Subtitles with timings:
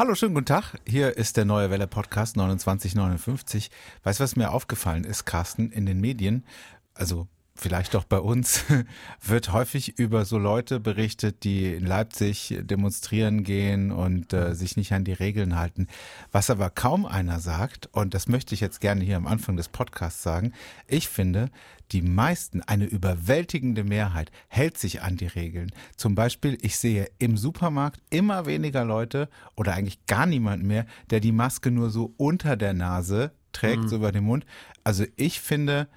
[0.00, 0.80] Hallo, schönen guten Tag.
[0.86, 3.70] Hier ist der Neue Welle Podcast 2959.
[4.02, 6.46] Weißt du, was mir aufgefallen ist, Carsten, in den Medien?
[6.94, 8.64] Also vielleicht auch bei uns,
[9.20, 14.92] wird häufig über so Leute berichtet, die in Leipzig demonstrieren gehen und äh, sich nicht
[14.92, 15.86] an die Regeln halten.
[16.32, 19.68] Was aber kaum einer sagt, und das möchte ich jetzt gerne hier am Anfang des
[19.68, 20.52] Podcasts sagen,
[20.86, 21.50] ich finde,
[21.92, 25.72] die meisten, eine überwältigende Mehrheit, hält sich an die Regeln.
[25.96, 31.20] Zum Beispiel, ich sehe im Supermarkt immer weniger Leute oder eigentlich gar niemand mehr, der
[31.20, 33.88] die Maske nur so unter der Nase trägt, mhm.
[33.88, 34.46] so über den Mund.
[34.84, 35.88] Also ich finde,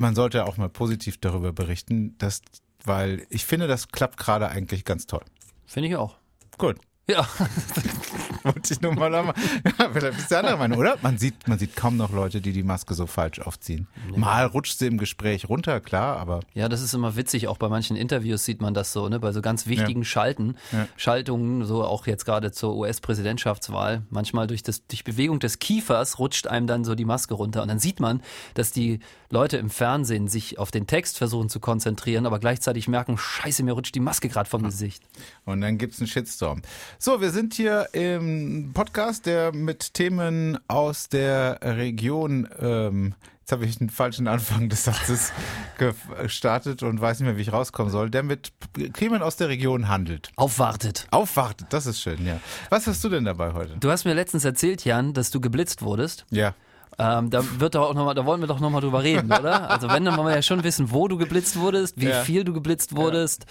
[0.00, 2.40] man sollte auch mal positiv darüber berichten, dass,
[2.84, 5.22] weil ich finde, das klappt gerade eigentlich ganz toll.
[5.66, 6.16] Finde ich auch.
[6.56, 6.78] Gut.
[7.10, 7.26] Ja.
[8.42, 10.96] Wollte ich nur mal Ja, vielleicht bist du andere Meinung, oder?
[11.02, 13.86] Man sieht, man sieht kaum noch Leute, die die Maske so falsch aufziehen.
[14.10, 14.16] Nee.
[14.16, 16.40] Mal rutscht sie im Gespräch runter, klar, aber.
[16.54, 17.48] Ja, das ist immer witzig.
[17.48, 19.18] Auch bei manchen Interviews sieht man das so, ne?
[19.18, 20.06] Bei so ganz wichtigen ja.
[20.06, 20.86] Schalten, ja.
[20.96, 24.02] Schaltungen, so auch jetzt gerade zur US-Präsidentschaftswahl.
[24.08, 27.62] Manchmal durch das, durch Bewegung des Kiefers rutscht einem dann so die Maske runter.
[27.62, 28.22] Und dann sieht man,
[28.54, 33.18] dass die Leute im Fernsehen sich auf den Text versuchen zu konzentrieren, aber gleichzeitig merken,
[33.18, 35.02] scheiße, mir rutscht die Maske gerade vom Gesicht.
[35.44, 36.62] Und dann gibt's einen Shitstorm.
[37.02, 43.64] So, wir sind hier im Podcast, der mit Themen aus der Region ähm, Jetzt habe
[43.64, 45.32] ich einen falschen Anfang des Satzes
[45.78, 48.52] gestartet und weiß nicht mehr, wie ich rauskommen soll, der mit
[48.92, 50.30] Themen aus der Region handelt.
[50.36, 51.06] Aufwartet.
[51.10, 52.38] Aufwartet, das ist schön, ja.
[52.68, 53.78] Was hast du denn dabei heute?
[53.80, 56.26] Du hast mir letztens erzählt, Jan, dass du geblitzt wurdest.
[56.30, 56.54] Ja.
[57.00, 59.70] Ähm, da wird doch auch noch mal, da wollen wir doch nochmal drüber reden, oder?
[59.70, 62.20] Also wenn, dann wollen wir ja schon wissen, wo du geblitzt wurdest, wie ja.
[62.20, 63.46] viel du geblitzt wurdest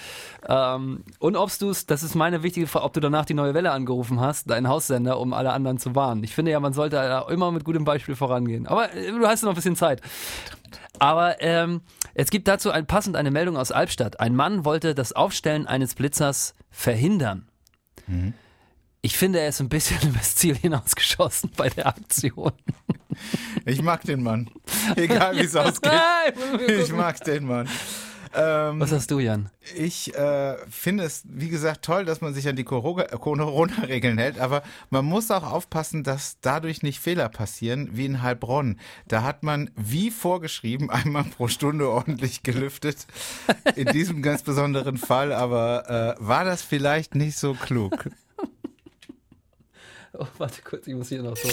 [0.47, 0.75] ja.
[0.75, 3.55] ähm, und ob du es, das ist meine wichtige Frage, ob du danach die neue
[3.55, 6.23] Welle angerufen hast, deinen Haussender, um alle anderen zu warnen.
[6.23, 8.67] Ich finde ja, man sollte ja immer mit gutem Beispiel vorangehen.
[8.67, 10.01] Aber äh, du hast noch ein bisschen Zeit.
[10.99, 11.81] Aber ähm,
[12.13, 14.19] es gibt dazu ein, passend eine Meldung aus Albstadt.
[14.19, 17.47] Ein Mann wollte das Aufstellen eines Blitzers verhindern.
[18.05, 18.33] Mhm.
[19.01, 22.51] Ich finde, er ist ein bisschen übers Ziel hinausgeschossen bei der Aktion.
[23.65, 24.49] Ich mag den Mann.
[24.95, 25.91] Egal wie es ausgeht.
[26.67, 27.67] Ich mag den Mann.
[28.35, 29.49] Ähm, Was hast du, Jan?
[29.75, 34.61] Ich äh, finde es, wie gesagt, toll, dass man sich an die Corona-Regeln hält, aber
[34.91, 38.79] man muss auch aufpassen, dass dadurch nicht Fehler passieren, wie in Heilbronn.
[39.07, 43.07] Da hat man, wie vorgeschrieben, einmal pro Stunde ordentlich gelüftet.
[43.75, 48.09] In diesem ganz besonderen Fall, aber äh, war das vielleicht nicht so klug?
[50.17, 51.47] Oh, warte kurz, ich muss hier noch so.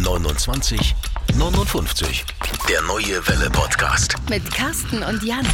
[0.00, 0.94] 29,
[1.38, 2.26] 59.
[2.68, 4.16] Der neue Welle Podcast.
[4.28, 5.46] Mit Carsten und Jan.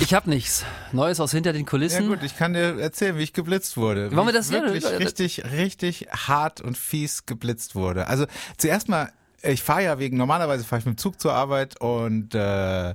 [0.00, 0.64] Ich hab nichts.
[0.92, 2.04] Neues aus hinter den Kulissen.
[2.04, 4.10] Ja gut, ich kann dir erzählen, wie ich geblitzt wurde.
[4.16, 8.06] Wollen wir das wirklich ja, richtig, richtig hart und fies geblitzt wurde.
[8.06, 8.24] Also
[8.56, 9.12] zuerst mal,
[9.42, 12.94] ich fahre ja wegen, normalerweise fahre ich mit dem Zug zur Arbeit und äh,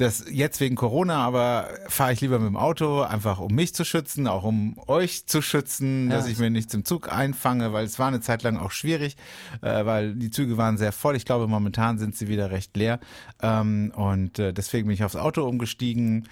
[0.00, 3.84] das jetzt wegen Corona, aber fahre ich lieber mit dem Auto, einfach um mich zu
[3.84, 6.16] schützen, auch um euch zu schützen, ja.
[6.16, 9.16] dass ich mir nichts im Zug einfange, weil es war eine Zeit lang auch schwierig,
[9.60, 11.16] äh, weil die Züge waren sehr voll.
[11.16, 13.00] Ich glaube, momentan sind sie wieder recht leer.
[13.42, 16.28] Ähm, und äh, deswegen bin ich aufs Auto umgestiegen.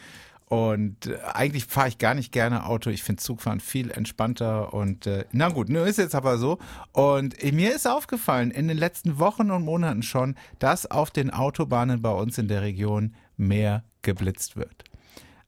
[0.49, 2.91] Und äh, eigentlich fahre ich gar nicht gerne Auto.
[2.91, 4.73] Ich finde Zugfahren viel entspannter.
[4.73, 6.59] Und äh, na gut, nur ist jetzt aber so.
[6.93, 11.33] Und äh, mir ist aufgefallen in den letzten Wochen und Monaten schon, dass auf den
[11.33, 14.85] Autobahnen bei uns in der Region mehr geblitzt wird.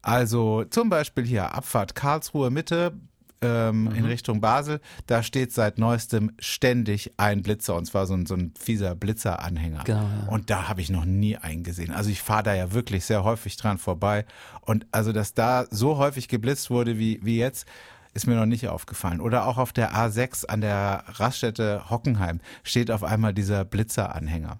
[0.02, 2.92] Also zum Beispiel hier Abfahrt Karlsruhe Mitte
[3.40, 3.94] ähm, mhm.
[3.94, 8.34] in Richtung Basel, da steht seit neuestem ständig ein Blitzer und zwar so ein, so
[8.34, 9.84] ein fieser Blitzeranhänger.
[9.84, 10.28] Genau, ja.
[10.28, 11.92] Und da habe ich noch nie einen gesehen.
[11.92, 14.24] Also ich fahre da ja wirklich sehr häufig dran vorbei
[14.62, 17.66] und also, dass da so häufig geblitzt wurde wie, wie jetzt,
[18.14, 19.20] ist mir noch nicht aufgefallen.
[19.20, 24.58] Oder auch auf der A6 an der Raststätte Hockenheim steht auf einmal dieser Blitzeranhänger.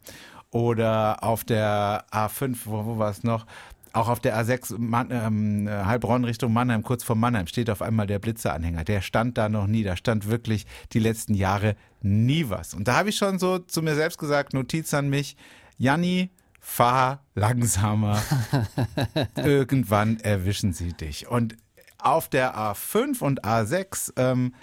[0.51, 3.47] Oder auf der A5, wo, wo war es noch?
[3.93, 8.07] Auch auf der A6 Mann, ähm, Heilbronn Richtung Mannheim, kurz vor Mannheim, steht auf einmal
[8.07, 8.85] der Blitzeranhänger.
[8.85, 9.83] Der stand da noch nie.
[9.83, 12.75] Da stand wirklich die letzten Jahre nie was.
[12.75, 15.37] Und da habe ich schon so zu mir selbst gesagt, Notiz an mich,
[15.79, 18.23] Janni, fahr langsamer.
[19.37, 21.29] Irgendwann erwischen sie dich.
[21.29, 21.57] Und
[21.99, 24.55] auf der A5 und A6, ähm,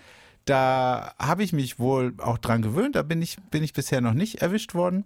[0.46, 2.96] da habe ich mich wohl auch dran gewöhnt.
[2.96, 5.06] Da bin ich, bin ich bisher noch nicht erwischt worden.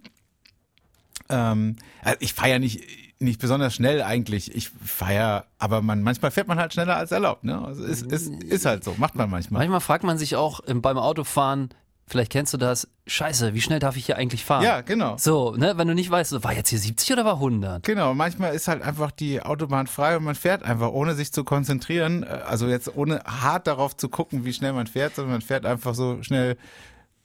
[1.30, 2.82] Ähm, also ich fahre ja nicht,
[3.18, 4.54] nicht besonders schnell eigentlich.
[4.54, 7.44] Ich fahre, aber man, manchmal fährt man halt schneller als erlaubt.
[7.44, 7.62] Ne?
[7.64, 9.60] Also ist, ist, ist halt so, macht man manchmal.
[9.60, 11.70] Manchmal fragt man sich auch beim Autofahren,
[12.10, 12.88] Vielleicht kennst du das.
[13.06, 14.64] Scheiße, wie schnell darf ich hier eigentlich fahren?
[14.64, 15.16] Ja, genau.
[15.16, 17.84] So, ne, wenn du nicht weißt, war jetzt hier 70 oder war 100?
[17.84, 21.44] Genau, manchmal ist halt einfach die Autobahn frei und man fährt einfach, ohne sich zu
[21.44, 22.24] konzentrieren.
[22.24, 25.64] Äh, also jetzt ohne hart darauf zu gucken, wie schnell man fährt, sondern man fährt
[25.64, 26.56] einfach so schnell,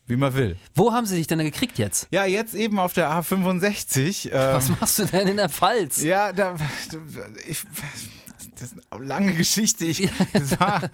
[0.07, 0.57] wie man will.
[0.75, 2.07] Wo haben sie dich denn gekriegt jetzt?
[2.11, 4.31] Ja, jetzt eben auf der A65.
[4.31, 6.01] Was machst du denn in der Pfalz?
[6.01, 6.55] Ja, da,
[7.47, 7.63] ich,
[8.55, 9.85] das ist eine lange Geschichte.
[9.85, 10.81] Ich, das war,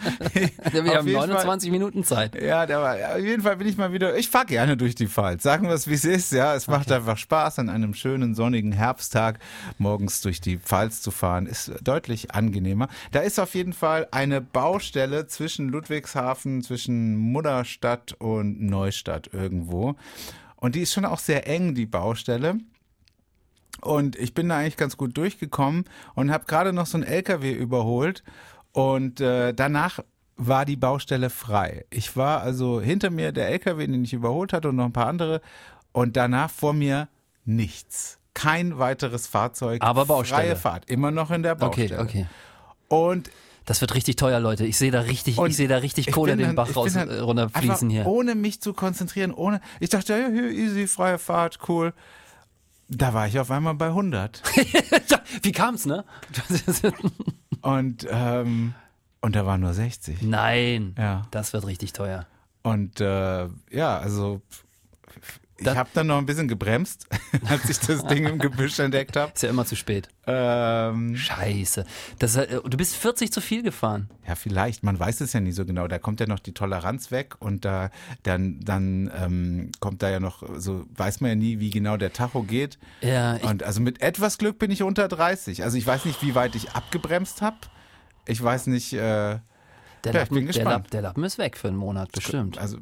[0.72, 2.42] Wir haben 29 Fall, Minuten Zeit.
[2.42, 5.08] Ja, der war, auf jeden Fall bin ich mal wieder, ich fahre gerne durch die
[5.08, 5.44] Pfalz.
[5.44, 6.32] Sagen wir es, wie es ist.
[6.32, 6.96] Ja, es macht okay.
[6.96, 9.40] einfach Spaß, an einem schönen sonnigen Herbsttag
[9.78, 11.46] morgens durch die Pfalz zu fahren.
[11.46, 12.88] Ist deutlich angenehmer.
[13.12, 19.96] Da ist auf jeden Fall eine Baustelle zwischen Ludwigshafen, zwischen Mudderstadt und Neustadt irgendwo.
[20.56, 22.58] Und die ist schon auch sehr eng, die Baustelle.
[23.80, 27.52] Und ich bin da eigentlich ganz gut durchgekommen und habe gerade noch so einen LKW
[27.52, 28.24] überholt.
[28.74, 30.00] Und äh, danach
[30.38, 31.86] war die Baustelle frei.
[31.90, 35.08] Ich war also hinter mir der LKW, den ich überholt hatte und noch ein paar
[35.08, 35.42] andere.
[35.92, 37.08] Und danach vor mir
[37.46, 38.20] nichts.
[38.34, 39.82] Kein weiteres Fahrzeug.
[39.82, 40.42] Aber Baustelle.
[40.42, 40.90] Freie Fahrt.
[40.90, 42.00] Immer noch in der Baustelle.
[42.00, 42.28] Okay, okay.
[42.88, 43.30] Und
[43.66, 44.66] das wird richtig teuer, Leute.
[44.66, 48.08] Ich sehe da richtig, ich sehe da richtig Kohle den Bach raus, äh, runterfließen hier.
[48.08, 49.62] Ohne mich zu konzentrieren, ohne.
[49.80, 51.94] Ich dachte, ja, easy, freie Fahrt, cool.
[52.94, 54.44] Da war ich auf einmal bei 100.
[55.44, 56.04] Wie kam's, ne?
[57.62, 58.74] und, ähm,
[59.22, 60.22] und da war nur 60.
[60.22, 60.96] Nein.
[60.98, 61.26] Ja.
[61.32, 62.26] Das wird richtig teuer.
[62.64, 64.42] Und äh, ja, also
[65.62, 67.08] ich habe dann noch ein bisschen gebremst,
[67.50, 69.32] als ich das Ding im Gebüsch entdeckt habe.
[69.34, 70.10] Ist ja immer zu spät.
[70.28, 71.86] Ähm, Scheiße.
[72.20, 74.10] Das, äh, du bist 40 zu viel gefahren.
[74.28, 74.84] Ja, vielleicht.
[74.84, 75.88] Man weiß es ja nie so genau.
[75.88, 77.90] Da kommt ja noch die Toleranz weg und da
[78.24, 82.14] dann, dann ähm, kommt da ja noch, so weiß man ja nie, wie genau der
[82.14, 82.78] Tacho geht.
[83.02, 83.36] Ja.
[83.38, 85.64] Und also mit etwas Glück bin ich unter 30.
[85.64, 87.58] Also ich weiß nicht, wie weit ich abgebremst habe.
[88.26, 88.94] Ich weiß nicht.
[88.94, 89.40] Äh,
[90.04, 92.58] der, ja, Lappen, der, Lappen, der, Lappen, ist weg für einen Monat, bestimmt.
[92.58, 92.80] Also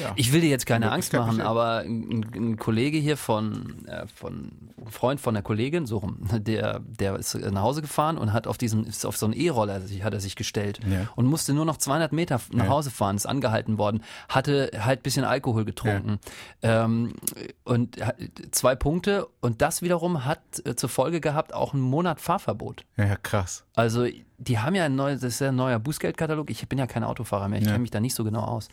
[0.00, 0.12] ja.
[0.16, 4.50] Ich will dir jetzt keine Angst machen, aber ein, ein, Kollege hier von, äh, von
[4.78, 8.46] ein Freund von der Kollegin, so rum, der, der ist nach Hause gefahren und hat
[8.46, 11.08] auf diesen, ist auf so einen E-Roller hat er sich gestellt ja.
[11.16, 12.70] und musste nur noch 200 Meter nach ja.
[12.70, 16.18] Hause fahren, ist angehalten worden, hatte halt ein bisschen Alkohol getrunken
[16.62, 17.14] ähm,
[17.64, 17.96] und
[18.50, 22.84] zwei Punkte und das wiederum hat äh, zur Folge gehabt auch einen Monat Fahrverbot.
[22.96, 23.64] Ja, krass.
[23.74, 24.06] Also
[24.38, 26.48] die haben ja ein neues, das ist ja ein neuer Bußgeldkatalog.
[26.50, 28.68] Ich bin ja kein Autofahrer mehr, ich kenne mich da nicht so genau aus.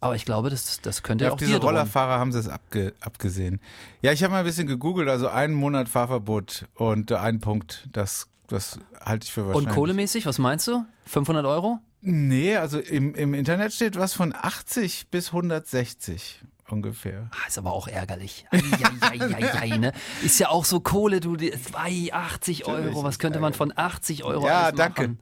[0.00, 2.94] Aber ich glaube, das, das könnte ja, auch auf diese Rollerfahrer haben sie es abge,
[3.00, 3.60] abgesehen.
[4.00, 8.28] Ja, ich habe mal ein bisschen gegoogelt, also einen Monat Fahrverbot und ein Punkt, das,
[8.46, 9.68] das halte ich für wahrscheinlich.
[9.68, 10.84] Und kohlemäßig, was meinst du?
[11.04, 11.80] 500 Euro?
[12.00, 17.28] Nee, also im, im Internet steht was von 80 bis 160 ungefähr.
[17.32, 18.46] Ah, ist aber auch ärgerlich.
[18.50, 18.60] Ei,
[19.00, 19.92] ei, ei, ne?
[20.22, 21.36] Ist ja auch so Kohle, du,
[21.74, 25.16] 80 Euro, was könnte man von 80 Euro Ja, danke.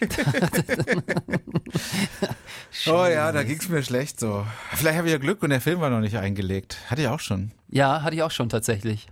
[2.86, 4.46] oh ja, da ging es mir schlecht so.
[4.72, 6.78] Vielleicht habe ich ja Glück und der Film war noch nicht eingelegt.
[6.88, 7.52] Hatte ich auch schon.
[7.68, 9.08] Ja, hatte ich auch schon tatsächlich.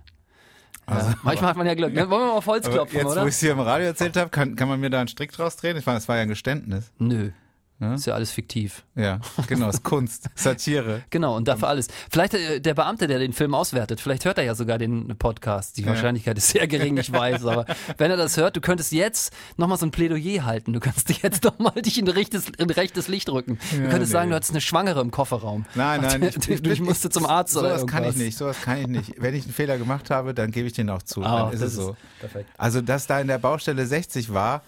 [0.87, 1.93] Also, ja, manchmal hat man ja Glück.
[1.93, 2.11] Ne?
[2.11, 3.15] Wollen wir mal auf Holz klopfen, jetzt, oder?
[3.15, 5.09] Jetzt, wo ich es hier im Radio erzählt habe, kann, kann man mir da einen
[5.09, 5.77] Strick draus drehen?
[5.77, 6.91] Ich meine, das war ja ein Geständnis.
[6.99, 7.31] Nö.
[7.81, 7.95] Ja?
[7.95, 8.85] Ist ja alles fiktiv.
[8.95, 11.03] Ja, genau, ist Kunst, Satire.
[11.11, 11.89] Genau, und dafür alles.
[12.11, 15.77] Vielleicht äh, der Beamte, der den Film auswertet, vielleicht hört er ja sogar den Podcast.
[15.77, 15.89] Die ja.
[15.89, 17.67] Wahrscheinlichkeit ist sehr gering, ich weiß, aber
[17.99, 20.73] wenn er das hört, du könntest jetzt nochmal so ein Plädoyer halten.
[20.73, 23.59] Du kannst dich jetzt nochmal dich in rechtes, in rechtes Licht rücken.
[23.73, 24.19] Du ja, könntest nee.
[24.19, 25.67] sagen, du hattest eine Schwangere im Kofferraum.
[25.75, 26.23] Nein, nein.
[26.23, 29.15] Ich, ich, ich musste zum Arzt oder sowas kann ich nicht, sowas kann ich nicht.
[29.19, 31.21] Wenn ich einen Fehler gemacht habe, dann gebe ich den auch zu.
[31.21, 31.97] Oh, dann ist es so.
[32.21, 32.49] Perfekt.
[32.57, 34.63] Also, dass da in der Baustelle 60 war,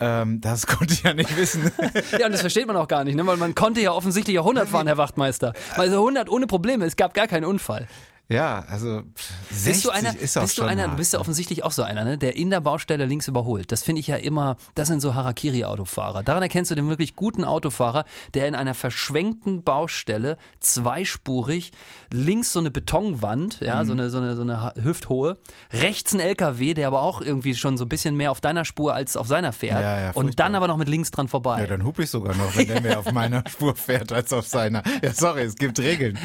[0.00, 1.70] ähm, das konnte ich ja nicht wissen.
[2.18, 3.26] ja, und das versteht man auch gar nicht, ne?
[3.26, 5.52] weil man konnte ja offensichtlich ja 100 fahren, Herr Wachtmeister.
[5.74, 7.86] Also 100 ohne Probleme, es gab gar keinen Unfall.
[8.28, 9.04] Ja, also
[9.50, 11.70] 60 bist du einer, ist auch bist du einer, hart, du bist ja offensichtlich auch
[11.70, 13.70] so einer, ne, der in der Baustelle links überholt.
[13.70, 16.24] Das finde ich ja immer, das sind so Harakiri-Autofahrer.
[16.24, 21.70] Daran erkennst du den wirklich guten Autofahrer, der in einer verschwenkten Baustelle zweispurig
[22.12, 23.86] links so eine Betonwand, ja, mhm.
[23.86, 25.38] so eine so eine so eine hüfthohe,
[25.72, 28.92] rechts ein LKW, der aber auch irgendwie schon so ein bisschen mehr auf deiner Spur
[28.92, 31.60] als auf seiner fährt ja, ja, und dann aber noch mit links dran vorbei.
[31.60, 34.48] Ja, dann hupe ich sogar noch, wenn der mehr auf meiner Spur fährt als auf
[34.48, 34.82] seiner.
[35.00, 36.18] Ja, sorry, es gibt Regeln.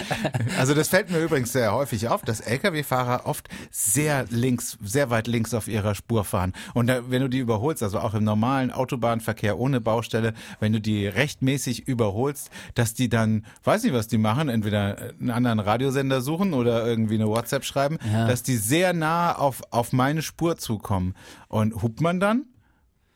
[0.57, 5.09] Also das fällt mir übrigens sehr häufig häufig auf, dass Lkw-Fahrer oft sehr links, sehr
[5.09, 6.53] weit links auf ihrer Spur fahren.
[6.73, 10.79] Und da, wenn du die überholst, also auch im normalen Autobahnverkehr ohne Baustelle, wenn du
[10.79, 16.21] die rechtmäßig überholst, dass die dann, weiß nicht, was die machen, entweder einen anderen Radiosender
[16.21, 18.27] suchen oder irgendwie eine WhatsApp schreiben, ja.
[18.27, 21.15] dass die sehr nah auf, auf meine Spur zukommen.
[21.49, 22.45] Und hupt man dann?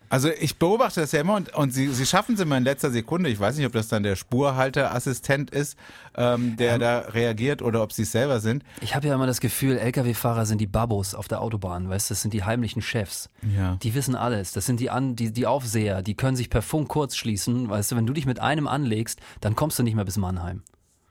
[0.10, 2.92] Also ich beobachte das ja immer und, und sie, sie schaffen es immer in letzter
[2.92, 3.30] Sekunde.
[3.30, 5.78] Ich weiß nicht, ob das dann der Spurhalterassistent ist,
[6.16, 8.64] ähm, der ähm, da reagiert oder ob sie es selber sind.
[8.82, 12.14] Ich habe ja immer das Gefühl, Lkw-Fahrer sind die Babos auf der Autobahn, weißt du,
[12.14, 13.30] das sind die heimlichen Chefs.
[13.56, 13.78] Ja.
[13.82, 14.52] Die wissen alles.
[14.52, 17.70] Das sind die, An die, die Aufseher, die können sich per Funk kurz schließen.
[17.70, 20.64] Weißt du, wenn du dich mit einem anlegst, dann kommst du nicht mehr bis Mannheim.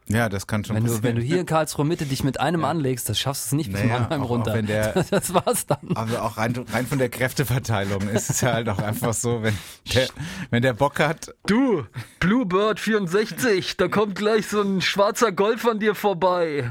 [0.08, 1.02] Ja, das kann schon wenn passieren.
[1.02, 2.68] Du, wenn du hier in Karlsruhe Mitte dich mit einem ja.
[2.68, 4.50] anlegst, das schaffst du es nicht bis naja, Mannheim auch, runter.
[4.52, 5.96] Auch wenn der, das war's dann.
[5.96, 9.56] Also auch rein, rein von der Kräfteverteilung ist es ja halt auch einfach so, wenn
[9.94, 10.08] der,
[10.50, 11.34] wenn der Bock hat.
[11.46, 11.86] Du,
[12.20, 16.70] Bluebird 64, da kommt gleich so ein schwarzer Golf an dir vorbei.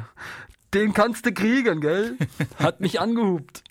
[0.75, 2.17] Den kannst du kriegen, gell?
[2.59, 3.63] Hat mich angehupt.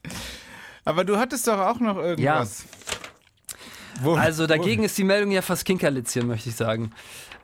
[0.84, 2.64] Aber du hattest doch auch noch irgendwas.
[2.64, 4.02] Ja.
[4.02, 6.92] Wo, Also dagegen ist die Meldung ja fast Kinkerlitzchen, möchte ich sagen.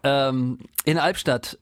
[0.03, 1.59] Ähm, in Albstadt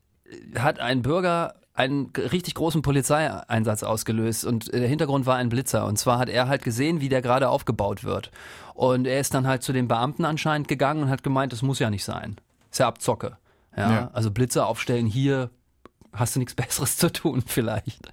[0.58, 5.86] hat ein Bürger einen richtig großen Polizeieinsatz ausgelöst und der Hintergrund war ein Blitzer.
[5.86, 8.30] Und zwar hat er halt gesehen, wie der gerade aufgebaut wird.
[8.74, 11.78] Und er ist dann halt zu den Beamten anscheinend gegangen und hat gemeint, das muss
[11.78, 12.36] ja nicht sein.
[12.70, 13.36] Ist ja Abzocke.
[13.76, 14.10] Ja, Ja.
[14.14, 15.50] Also Blitzer aufstellen hier,
[16.12, 18.12] hast du nichts Besseres zu tun vielleicht.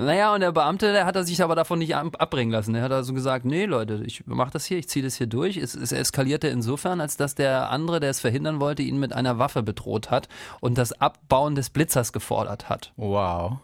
[0.00, 2.72] Naja, und der Beamte, der hat er sich aber davon nicht ab- abbringen lassen.
[2.74, 5.56] Er hat also gesagt, nee Leute, ich mach das hier, ich ziehe das hier durch.
[5.56, 9.38] Es, es eskalierte insofern, als dass der andere, der es verhindern wollte, ihn mit einer
[9.40, 10.28] Waffe bedroht hat
[10.60, 12.92] und das Abbauen des Blitzers gefordert hat.
[12.96, 13.56] wow.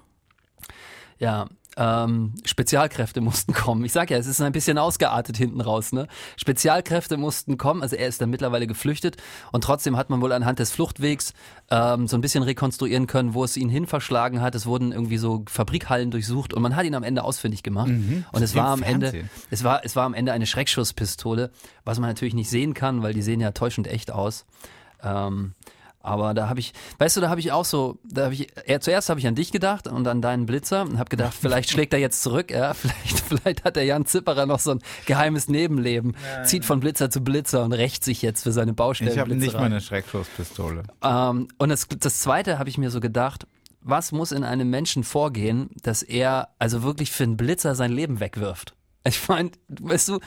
[1.21, 1.47] Ja,
[1.77, 3.85] ähm, Spezialkräfte mussten kommen.
[3.85, 5.93] Ich sag ja, es ist ein bisschen ausgeartet hinten raus.
[5.93, 6.07] Ne?
[6.37, 7.83] Spezialkräfte mussten kommen.
[7.83, 9.17] Also er ist dann mittlerweile geflüchtet
[9.53, 11.33] und trotzdem hat man wohl anhand des Fluchtwegs
[11.71, 14.55] ähm, so ein bisschen rekonstruieren können, wo es ihn hin verschlagen hat.
[14.55, 17.89] Es wurden irgendwie so Fabrikhallen durchsucht und man hat ihn am Ende ausfindig gemacht.
[18.33, 21.51] Und es war am Ende, es war, es war am Ende eine Schreckschusspistole,
[21.85, 24.45] was man natürlich nicht sehen kann, weil die sehen ja täuschend echt aus.
[25.03, 25.55] Ähm,
[26.05, 28.81] aber da habe ich, weißt du, da habe ich auch so, da habe ich, eher,
[28.81, 31.95] zuerst habe ich an dich gedacht und an deinen Blitzer und habe gedacht, vielleicht schlägt
[31.95, 36.15] er jetzt zurück, ja, vielleicht, vielleicht hat der Jan Zipperer noch so ein geheimes Nebenleben,
[36.45, 39.13] zieht von Blitzer zu Blitzer und rächt sich jetzt für seine Baustellen.
[39.13, 40.83] Ich habe nicht mal eine Schreckschusspistole.
[41.03, 43.47] Ähm, und das, das Zweite habe ich mir so gedacht,
[43.81, 48.21] was muss in einem Menschen vorgehen, dass er also wirklich für einen Blitzer sein Leben
[48.21, 48.75] wegwirft?
[49.07, 50.21] Ich meine, weißt du,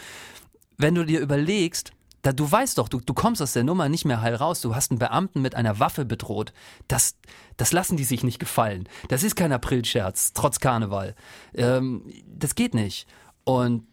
[0.77, 1.91] wenn du dir überlegst,
[2.27, 4.59] da, du weißt doch, du, du kommst aus der Nummer nicht mehr heil raus.
[4.59, 6.51] Du hast einen Beamten mit einer Waffe bedroht.
[6.89, 7.15] Das,
[7.55, 8.89] das lassen die sich nicht gefallen.
[9.07, 11.15] Das ist kein Aprilscherz, trotz Karneval.
[11.55, 13.07] Ähm, das geht nicht.
[13.45, 13.85] Und,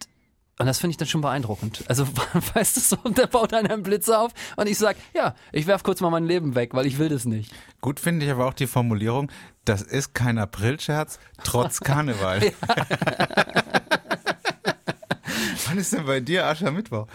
[0.59, 1.85] und das finde ich dann schon beeindruckend.
[1.87, 2.05] Also,
[2.53, 6.01] weißt du so, der baut einen Blitzer auf und ich sag, ja, ich werf kurz
[6.01, 7.53] mal mein Leben weg, weil ich will das nicht.
[7.79, 9.31] Gut finde ich aber auch die Formulierung,
[9.63, 12.51] das ist kein Aprilscherz, trotz Karneval.
[15.75, 17.07] Wann ist denn bei dir Aschermittwoch?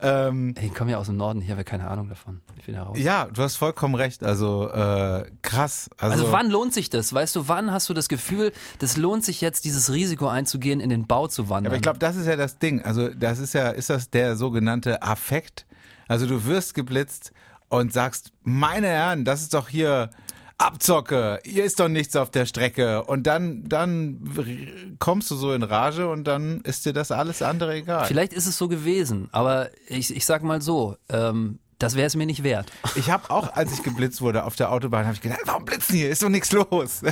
[0.00, 2.40] Ähm, Ich komme ja aus dem Norden, hier habe ich keine Ahnung davon.
[2.56, 2.96] Ich bin da raus.
[2.98, 4.24] ja, du hast vollkommen recht.
[4.24, 5.90] Also äh, krass.
[5.98, 7.12] Also, Also wann lohnt sich das?
[7.12, 10.88] Weißt du, wann hast du das Gefühl, das lohnt sich jetzt, dieses Risiko einzugehen, in
[10.88, 11.70] den Bau zu wandern?
[11.72, 12.82] aber ich glaube, das ist ja das Ding.
[12.82, 15.66] Also das ist ja, ist das der sogenannte Affekt?
[16.08, 17.32] Also du wirst geblitzt
[17.68, 20.10] und sagst, meine Herren, das ist doch hier
[20.58, 23.04] Abzocke, hier ist doch nichts auf der Strecke.
[23.04, 27.74] Und dann, dann kommst du so in Rage und dann ist dir das alles andere
[27.74, 28.06] egal.
[28.06, 32.16] Vielleicht ist es so gewesen, aber ich, ich sag mal so, ähm, das wäre es
[32.16, 32.72] mir nicht wert.
[32.96, 35.96] Ich habe auch, als ich geblitzt wurde auf der Autobahn, habe ich gedacht, warum blitzen
[35.96, 36.08] hier?
[36.08, 37.02] Ist doch nichts los.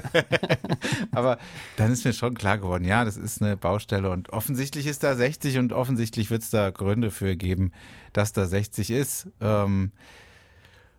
[1.12, 1.36] Aber
[1.76, 5.14] dann ist mir schon klar geworden, ja, das ist eine Baustelle und offensichtlich ist da
[5.14, 7.72] 60 und offensichtlich wird es da Gründe für geben,
[8.14, 9.28] dass da 60 ist.
[9.42, 9.92] Ähm,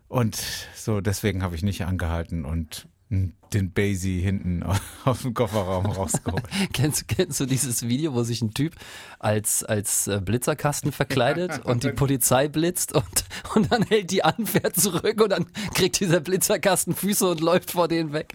[0.08, 0.36] und
[0.74, 4.64] so, deswegen habe ich nicht angehalten und den Basie hinten
[5.04, 6.42] aus dem Kofferraum rausgeholt.
[6.72, 8.74] kennst, kennst du dieses Video, wo sich ein Typ
[9.20, 14.46] als, als äh, Blitzerkasten verkleidet und die Polizei blitzt und, und dann hält die an,
[14.46, 18.34] fährt zurück und dann kriegt dieser Blitzerkasten Füße und läuft vor denen weg?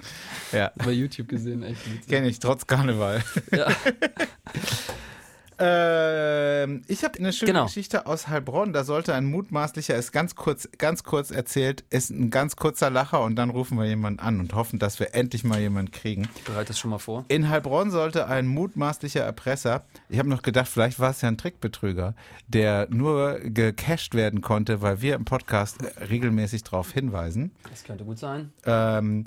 [0.53, 2.07] Ja, Bei YouTube gesehen, echt witzig.
[2.07, 3.21] kenne ich, trotz Karneval.
[3.51, 3.67] Ja.
[5.63, 7.65] Ähm, ich habe eine schöne Genau.
[7.65, 8.73] Geschichte aus Heilbronn.
[8.73, 13.21] Da sollte ein mutmaßlicher, ist ganz kurz, ganz kurz erzählt, ist ein ganz kurzer Lacher
[13.21, 16.27] und dann rufen wir jemanden an und hoffen, dass wir endlich mal jemanden kriegen.
[16.35, 17.25] Ich bereite das schon mal vor.
[17.27, 21.37] In Heilbronn sollte ein mutmaßlicher Erpresser, ich habe noch gedacht, vielleicht war es ja ein
[21.37, 22.15] Trickbetrüger,
[22.47, 27.51] der nur gecasht werden konnte, weil wir im Podcast äh, regelmäßig darauf hinweisen.
[27.69, 28.51] Das könnte gut sein.
[28.65, 29.25] Ähm,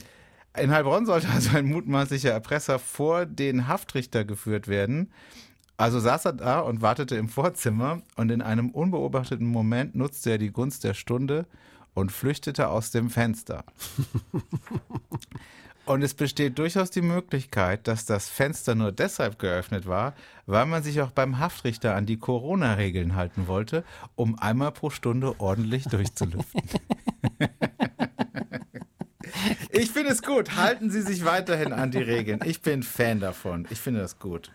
[0.56, 5.10] in Heilbronn sollte also ein mutmaßlicher Erpresser vor den Haftrichter geführt werden.
[5.76, 10.38] Also saß er da und wartete im Vorzimmer und in einem unbeobachteten Moment nutzte er
[10.38, 11.46] die Gunst der Stunde
[11.94, 13.64] und flüchtete aus dem Fenster.
[15.86, 20.14] Und es besteht durchaus die Möglichkeit, dass das Fenster nur deshalb geöffnet war,
[20.46, 25.38] weil man sich auch beim Haftrichter an die Corona-Regeln halten wollte, um einmal pro Stunde
[25.40, 26.62] ordentlich durchzulüften.
[29.70, 30.56] Ich finde es gut.
[30.56, 32.40] Halten Sie sich weiterhin an die Regeln.
[32.44, 33.66] Ich bin Fan davon.
[33.70, 34.52] Ich finde das gut.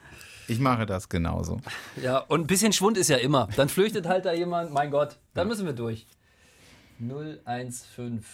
[0.50, 1.60] Ich mache das genauso.
[2.02, 3.48] Ja, und ein bisschen Schwund ist ja immer.
[3.56, 6.08] Dann flüchtet halt da jemand, mein Gott, dann müssen wir durch.
[7.00, 8.26] 015.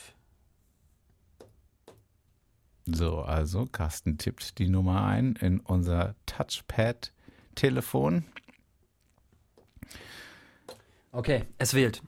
[2.88, 8.26] So, also Carsten tippt die Nummer ein in unser Touchpad-Telefon.
[11.12, 12.02] Okay, es wählt.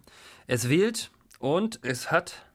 [0.47, 2.45] Es wählt und es hat.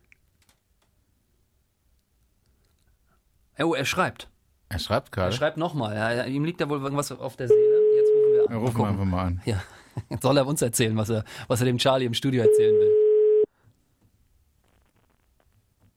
[3.58, 4.31] Oh, er schreibt.
[4.72, 5.32] Er schreibt Er gerade.
[5.36, 5.94] schreibt nochmal.
[5.94, 7.60] Ja, ihm liegt da wohl irgendwas auf der Seele.
[7.96, 8.48] Jetzt rufen wir an.
[8.48, 8.86] Wir rufen Mal gucken.
[8.86, 9.42] einfach mal an.
[9.44, 9.62] Ja,
[10.08, 12.90] jetzt soll er uns erzählen, was er, was er dem Charlie im Studio erzählen will.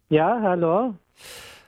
[0.10, 0.96] Ja, hallo.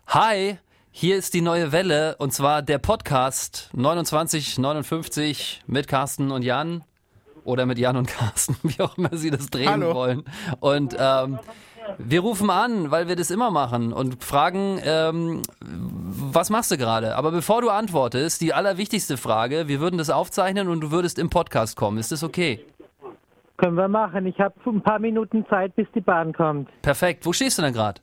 [0.07, 0.57] Hi,
[0.91, 6.83] hier ist die neue Welle und zwar der Podcast 2959 mit Carsten und Jan.
[7.43, 9.95] oder mit Jan und Carsten, wie auch immer sie das drehen Hallo.
[9.95, 10.23] wollen.
[10.59, 11.39] Und ähm,
[11.97, 15.41] wir rufen an, weil wir das immer machen und fragen, ähm,
[16.19, 17.15] was machst du gerade?
[17.15, 21.29] Aber bevor du antwortest, die allerwichtigste Frage, wir würden das aufzeichnen und du würdest im
[21.29, 21.97] Podcast kommen.
[21.97, 22.65] Ist das okay?
[23.57, 24.25] Können wir machen.
[24.27, 26.69] Ich habe ein paar Minuten Zeit, bis die Bahn kommt.
[26.81, 27.25] Perfekt.
[27.25, 28.01] Wo stehst du denn gerade?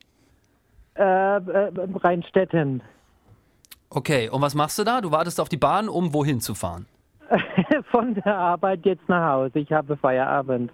[0.96, 1.70] Äh, äh,
[2.02, 2.82] Rheinstetten.
[3.90, 5.00] Okay, und was machst du da?
[5.00, 6.86] Du wartest auf die Bahn, um wohin zu fahren?
[7.90, 9.60] Von der Arbeit jetzt nach Hause.
[9.60, 10.72] Ich habe Feierabend.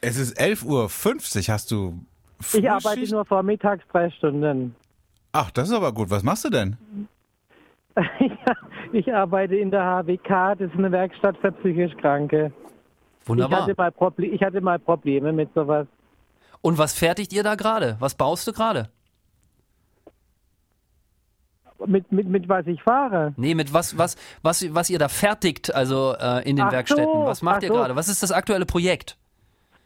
[0.00, 0.66] Es ist 11.50
[1.48, 1.54] Uhr.
[1.54, 1.98] Hast du
[2.52, 3.12] Ich arbeite Frühschicht?
[3.12, 4.74] nur vormittags drei Stunden.
[5.36, 6.10] Ach, das ist aber gut.
[6.10, 6.76] Was machst du denn?
[8.92, 12.52] ich arbeite in der HWK, das ist eine Werkstatt für psychisch Kranke.
[13.22, 13.62] Ich Wunderbar.
[13.62, 15.88] hatte, mal Proble ich hatte mal Probleme mit sowas.
[16.60, 17.96] Und was fertigt ihr da gerade?
[17.98, 18.88] Was baust du gerade?
[21.84, 23.34] Mit, mit, mit was ich fahre.
[23.36, 26.76] Nee, mit was, was, was, was ihr da fertigt, also äh, in den Ach so,
[26.76, 27.24] Werkstätten.
[27.24, 27.74] Was macht ach ihr so.
[27.74, 27.96] gerade?
[27.96, 29.18] Was ist das aktuelle Projekt?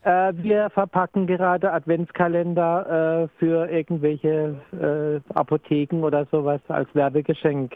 [0.09, 7.75] Äh, wir verpacken gerade Adventskalender äh, für irgendwelche äh, Apotheken oder sowas als Werbegeschenk.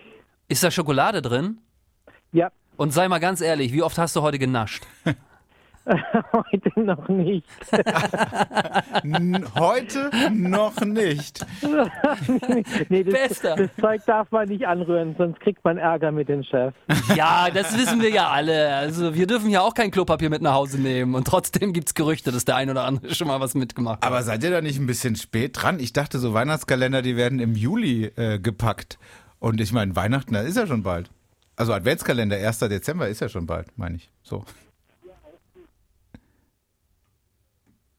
[0.49, 1.59] Ist da Schokolade drin?
[2.33, 2.49] Ja,
[2.79, 4.83] Und sei mal ganz ehrlich, wie oft hast du heute genascht?
[6.33, 7.45] heute noch nicht.
[9.55, 11.47] Heute noch nicht.
[12.89, 13.57] Nee, das, Bester.
[13.57, 16.75] das Zeug darf man nicht anrühren, sonst kriegt man Ärger mit dem Chef.
[17.17, 18.75] Ja, das wissen wir ja alle.
[18.75, 21.15] Also wir dürfen ja auch kein Klopapier mit nach Hause nehmen.
[21.15, 24.05] Und trotzdem gibt's Gerüchte, dass der ein oder andere schon mal was mitgemacht hat.
[24.05, 25.81] Aber seid ihr da nicht ein bisschen spät dran?
[25.81, 28.99] Ich dachte, so Weihnachtskalender, die werden im Juli äh, gepackt.
[29.39, 31.11] Und ich meine, Weihnachten, da ist ja schon bald.
[31.57, 32.59] Also Adventskalender, 1.
[32.61, 34.11] Dezember ist ja schon bald, meine ich.
[34.23, 34.45] So.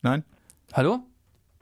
[0.04, 0.22] Nein?
[0.74, 1.00] Hallo?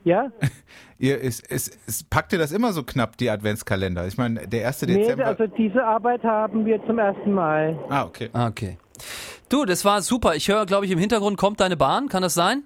[0.04, 0.30] Ja?
[0.99, 4.06] Ihr, ist, ist, ist, packt ihr das immer so knapp, die Adventskalender?
[4.06, 4.82] Ich meine, der 1.
[4.82, 5.26] Nee, Dezember.
[5.26, 7.78] also diese Arbeit haben wir zum ersten Mal.
[7.88, 8.28] ah, okay.
[8.32, 8.78] Ah, Okay.
[9.49, 10.34] Du, das war super.
[10.34, 12.08] Ich höre, glaube ich, im Hintergrund kommt deine Bahn.
[12.08, 12.62] Kann das sein?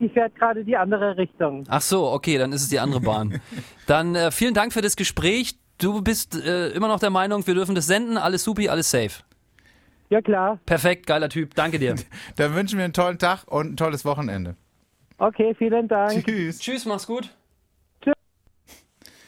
[0.00, 1.64] Die fährt gerade die andere Richtung.
[1.68, 3.40] Ach so, okay, dann ist es die andere Bahn.
[3.86, 5.58] Dann äh, vielen Dank für das Gespräch.
[5.78, 8.18] Du bist äh, immer noch der Meinung, wir dürfen das senden.
[8.18, 9.22] Alles supi, alles safe.
[10.10, 10.58] Ja klar.
[10.66, 11.54] Perfekt, geiler Typ.
[11.54, 11.94] Danke dir.
[12.36, 14.56] Dann wünschen wir einen tollen Tag und ein tolles Wochenende.
[15.18, 16.24] Okay, vielen Dank.
[16.24, 16.60] Tschüss.
[16.60, 17.34] Tschüss, mach's gut.
[18.00, 18.14] Tschüss.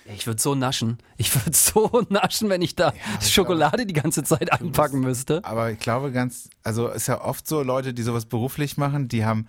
[0.07, 0.99] Ich würde so naschen.
[1.17, 5.45] Ich würde so naschen, wenn ich da Schokolade die ganze Zeit einpacken müsste.
[5.45, 9.25] Aber ich glaube ganz, also ist ja oft so Leute, die sowas beruflich machen, die
[9.25, 9.49] haben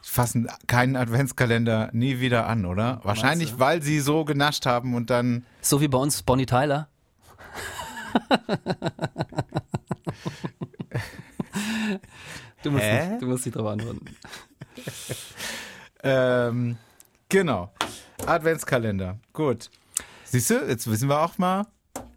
[0.00, 3.00] fassen keinen Adventskalender nie wieder an, oder?
[3.02, 6.88] Wahrscheinlich, weil sie so genascht haben und dann So wie bei uns Bonnie Tyler.
[12.62, 13.08] du, musst Hä?
[13.08, 14.06] nicht, du musst nicht drauf antworten.
[16.02, 16.76] ähm,
[17.28, 17.72] genau.
[18.26, 19.18] Adventskalender.
[19.32, 19.70] Gut.
[20.24, 21.66] Siehst du, jetzt wissen wir auch mal,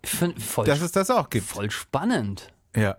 [0.06, 1.48] voll, dass es das auch gibt.
[1.48, 2.52] voll spannend.
[2.76, 2.98] Ja.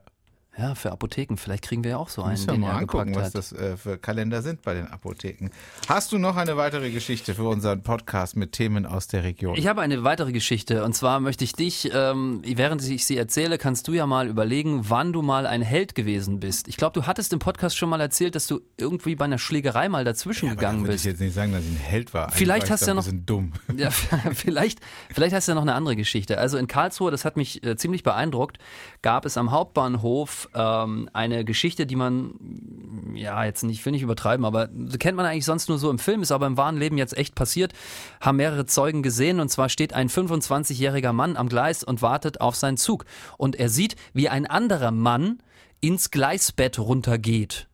[0.56, 1.36] Ja, für Apotheken.
[1.36, 3.98] Vielleicht kriegen wir ja auch so einen, Müssen wir mal angucken, was das äh, für
[3.98, 5.50] Kalender sind bei den Apotheken.
[5.88, 9.56] Hast du noch eine weitere Geschichte für unseren Podcast mit Themen aus der Region?
[9.56, 13.58] Ich habe eine weitere Geschichte und zwar möchte ich dich, ähm, während ich sie erzähle,
[13.58, 16.68] kannst du ja mal überlegen, wann du mal ein Held gewesen bist.
[16.68, 19.88] Ich glaube, du hattest im Podcast schon mal erzählt, dass du irgendwie bei einer Schlägerei
[19.88, 21.04] mal dazwischen da gegangen bist.
[21.04, 22.30] ich jetzt nicht sagen, dass ich ein Held war.
[22.30, 23.54] Vielleicht hast du ja noch- dumm.
[23.76, 23.90] Ja,
[24.32, 24.78] vielleicht,
[25.12, 26.38] vielleicht hast du ja noch eine andere Geschichte.
[26.38, 28.58] Also in Karlsruhe, das hat mich äh, ziemlich beeindruckt,
[29.02, 32.34] gab es am Hauptbahnhof ähm, eine Geschichte, die man,
[33.14, 35.98] ja, jetzt nicht, ich will nicht übertreiben, aber kennt man eigentlich sonst nur so im
[35.98, 37.72] Film, ist aber im wahren Leben jetzt echt passiert,
[38.20, 42.56] haben mehrere Zeugen gesehen und zwar steht ein 25-jähriger Mann am Gleis und wartet auf
[42.56, 43.04] seinen Zug.
[43.38, 45.38] Und er sieht, wie ein anderer Mann
[45.80, 47.68] ins Gleisbett runtergeht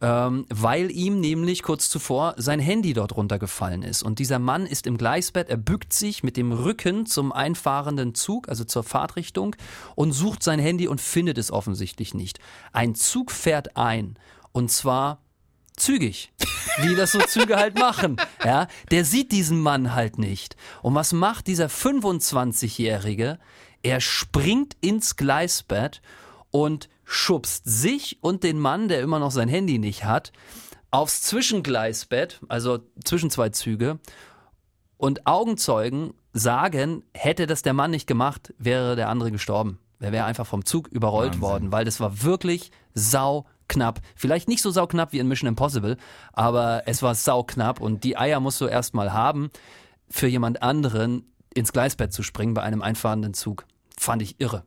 [0.00, 4.02] ähm, weil ihm nämlich kurz zuvor sein Handy dort runtergefallen ist.
[4.02, 8.48] Und dieser Mann ist im Gleisbett, er bückt sich mit dem Rücken zum einfahrenden Zug,
[8.48, 9.56] also zur Fahrtrichtung,
[9.94, 12.38] und sucht sein Handy und findet es offensichtlich nicht.
[12.72, 14.16] Ein Zug fährt ein,
[14.52, 15.20] und zwar
[15.76, 16.32] zügig,
[16.78, 18.16] wie das so Züge halt machen.
[18.44, 20.56] Ja, der sieht diesen Mann halt nicht.
[20.82, 23.38] Und was macht dieser 25-Jährige?
[23.82, 26.02] Er springt ins Gleisbett
[26.50, 30.30] und schubst sich und den Mann, der immer noch sein Handy nicht hat,
[30.92, 33.98] aufs Zwischengleisbett, also zwischen zwei Züge.
[34.96, 39.80] Und Augenzeugen sagen, hätte das der Mann nicht gemacht, wäre der andere gestorben.
[39.98, 41.40] Er wäre einfach vom Zug überrollt Wahnsinn.
[41.40, 44.00] worden, weil das war wirklich sau knapp.
[44.14, 45.96] Vielleicht nicht so sau knapp wie in Mission Impossible,
[46.32, 49.50] aber es war sau knapp und die Eier musst du erstmal haben,
[50.08, 53.66] für jemand anderen ins Gleisbett zu springen bei einem einfahrenden Zug.
[53.98, 54.62] Fand ich irre.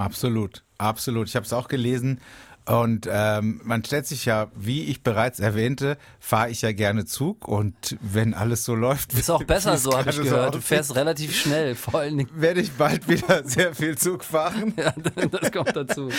[0.00, 1.28] Absolut, absolut.
[1.28, 2.20] Ich habe es auch gelesen.
[2.64, 7.48] Und ähm, man stellt sich ja, wie ich bereits erwähnte, fahre ich ja gerne Zug
[7.48, 10.54] und wenn alles so läuft, Ist auch besser es so, habe ich gehört.
[10.54, 12.30] Du aussieht, fährst relativ schnell, vor allen Dingen.
[12.32, 14.72] werde ich bald wieder sehr viel Zug fahren.
[14.80, 16.10] Ja, das kommt dazu.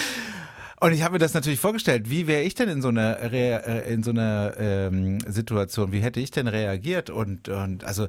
[0.79, 3.63] Und ich habe mir das natürlich vorgestellt, wie wäre ich denn in so einer Re
[3.65, 8.07] äh, in so einer ähm, Situation, wie hätte ich denn reagiert und und also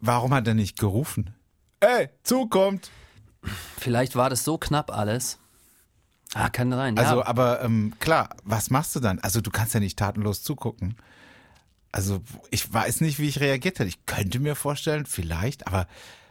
[0.00, 1.34] warum hat er nicht gerufen?
[1.80, 2.90] Ey, zukommt.
[3.78, 5.38] Vielleicht war das so knapp alles.
[6.34, 6.96] Ah, kann sein.
[6.96, 7.26] Also, ja.
[7.26, 9.18] aber ähm, klar, was machst du dann?
[9.18, 10.96] Also, du kannst ja nicht tatenlos zugucken.
[11.92, 13.88] Also, ich weiß nicht, wie ich reagiert hätte.
[13.88, 15.88] Ich könnte mir vorstellen, vielleicht, aber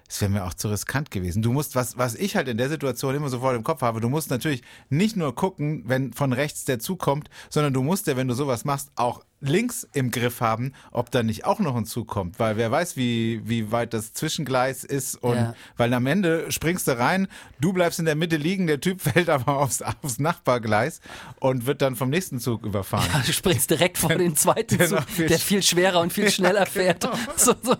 [0.07, 1.41] es wäre mir auch zu riskant gewesen.
[1.41, 4.09] Du musst, was, was ich halt in der Situation immer sofort im Kopf habe, du
[4.09, 8.27] musst natürlich nicht nur gucken, wenn von rechts der zukommt, sondern du musst ja, wenn
[8.27, 12.07] du sowas machst, auch links im Griff haben, ob da nicht auch noch ein Zug
[12.07, 15.55] kommt, weil wer weiß, wie, wie weit das Zwischengleis ist und Ja.
[15.77, 17.27] weil am Ende springst du rein,
[17.61, 20.99] du bleibst in der Mitte liegen, der Typ fällt aber aufs, aufs Nachbargleis
[21.39, 23.07] und wird dann vom nächsten Zug überfahren.
[23.25, 26.65] Du springst direkt vor den zweiten der Zug, viel der viel schwerer und viel schneller
[26.65, 27.07] fährt.
[27.37, 27.75] So, so.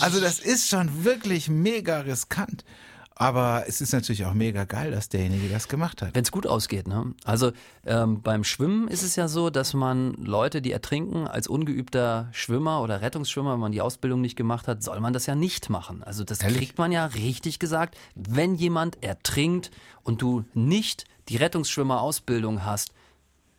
[0.00, 2.64] Also das ist schon wirklich mega riskant.
[3.14, 6.14] Aber es ist natürlich auch mega geil, dass derjenige das gemacht hat.
[6.14, 7.14] Wenn es gut ausgeht, ne?
[7.24, 7.52] Also
[7.84, 12.80] ähm, beim Schwimmen ist es ja so, dass man Leute, die ertrinken, als ungeübter Schwimmer
[12.82, 16.02] oder Rettungsschwimmer, wenn man die Ausbildung nicht gemacht hat, soll man das ja nicht machen.
[16.02, 16.58] Also das Ehrlich?
[16.58, 17.96] kriegt man ja richtig gesagt.
[18.14, 19.70] Wenn jemand ertrinkt
[20.02, 22.92] und du nicht die Rettungsschwimmer-Ausbildung hast,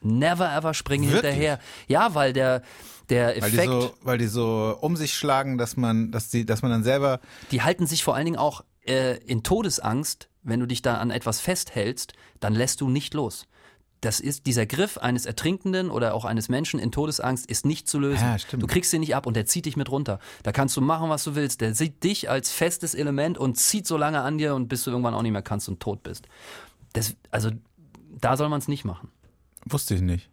[0.02, 1.32] never ever springen Wirklich?
[1.32, 1.60] hinterher.
[1.88, 2.62] Ja, weil der
[3.10, 6.46] der Weil die, Effekt, so, weil die so um sich schlagen, dass man, dass die,
[6.46, 7.20] dass man dann selber.
[7.52, 11.12] die halten sich vor allen Dingen auch äh, in Todesangst, wenn du dich da an
[11.12, 13.48] etwas festhältst, dann lässt du nicht los.
[14.02, 18.00] Das ist dieser Griff eines Ertrinkenden oder auch eines Menschen in Todesangst ist nicht zu
[18.00, 18.26] lösen.
[18.26, 18.38] Ja.
[18.58, 20.20] Du kriegst ihn nicht ab und der zieht dich mit runter.
[20.44, 21.62] Da kannst du machen, was du willst.
[21.62, 24.92] Der sieht dich als festes Element und zieht so lange an dir und bis du
[24.92, 26.28] irgendwann auch nicht mehr kannst und tot bist.
[26.92, 27.52] Das, also
[28.20, 29.10] da soll man es nicht machen.
[29.66, 30.30] Wusste ich nicht.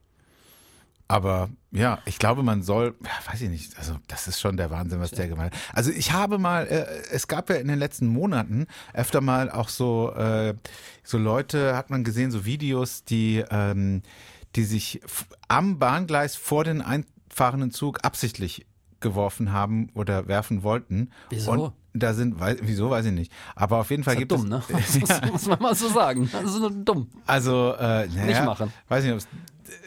[1.10, 4.70] Aber ja, ich glaube, man soll, ja, weiß ich nicht, also das ist schon der
[4.70, 5.58] Wahnsinn, was der gemacht hat.
[5.72, 9.68] Also ich habe mal, äh, es gab ja in den letzten Monaten öfter mal auch
[9.70, 10.54] so, äh,
[11.02, 14.02] so Leute, hat man gesehen, so Videos, die, ähm,
[14.54, 15.00] die sich
[15.48, 18.66] am Bahngleis vor den einfahrenden Zug absichtlich
[19.00, 21.10] geworfen haben oder werfen wollten.
[21.30, 21.50] Wieso?
[21.50, 23.32] Und da sind, wei- wieso weiß ich nicht.
[23.56, 24.68] Aber auf jeden Fall gibt ja dumm, es.
[24.68, 24.76] ne?
[25.00, 26.28] Das muss, muss man mal so sagen.
[26.30, 27.08] Das ist nur dumm.
[27.26, 28.72] Also, äh, naja, Nicht machen.
[28.88, 29.26] Weiß nicht, ob es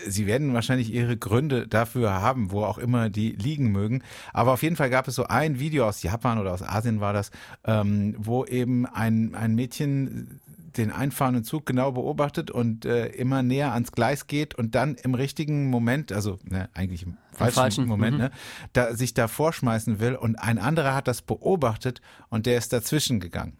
[0.08, 4.04] Sie werden wahrscheinlich ihre Gründe dafür haben, wo auch immer die liegen mögen.
[4.34, 7.14] Aber auf jeden Fall gab es so ein Video aus Japan oder aus Asien war
[7.14, 7.32] das,
[7.66, 10.40] ähm, wo eben ein, ein Mädchen
[10.78, 15.14] den einfahrenden Zug genau beobachtet und äh, immer näher ans Gleis geht und dann im
[15.14, 18.24] richtigen Moment, also ne, eigentlich im falschen, falschen, Moment, mhm.
[18.24, 18.32] ne,
[18.74, 23.20] da, sich da vorschmeißen will und ein anderer hat das beobachtet und der ist dazwischen
[23.20, 23.58] gegangen.